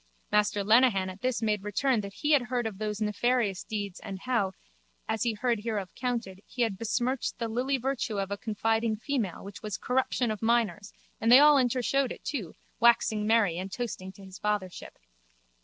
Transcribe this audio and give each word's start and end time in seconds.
Master 0.31 0.63
Lenehan 0.63 1.11
at 1.11 1.21
this 1.21 1.43
made 1.43 1.61
return 1.61 2.01
that 2.01 2.13
he 2.15 2.31
had 2.31 2.41
heard 2.41 2.65
of 2.65 2.79
those 2.79 2.99
nefarious 3.01 3.63
deeds 3.63 3.99
and 3.99 4.17
how, 4.21 4.53
as 5.07 5.21
he 5.21 5.33
heard 5.33 5.59
hereof 5.59 5.93
counted, 5.93 6.41
he 6.47 6.63
had 6.63 6.75
besmirched 6.75 7.37
the 7.37 7.47
lily 7.47 7.77
virtue 7.77 8.17
of 8.19 8.31
a 8.31 8.35
confiding 8.39 8.95
female 8.95 9.43
which 9.43 9.61
was 9.61 9.77
corruption 9.77 10.31
of 10.31 10.41
minors 10.41 10.91
and 11.21 11.31
they 11.31 11.37
all 11.37 11.57
intershowed 11.57 12.11
it 12.11 12.23
too, 12.25 12.55
waxing 12.79 13.27
merry 13.27 13.59
and 13.59 13.71
toasting 13.71 14.11
to 14.13 14.25
his 14.25 14.39
fathership. 14.39 14.95